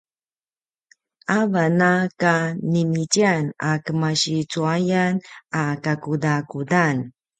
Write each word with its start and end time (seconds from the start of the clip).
avan 1.39 1.79
a 1.89 1.91
kanimitjan 2.21 3.43
a 3.69 3.71
kemasi 3.83 4.35
cuayan 4.51 5.13
a 5.59 5.63
kakudakudan 5.83 6.95